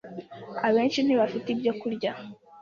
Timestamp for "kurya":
1.81-2.11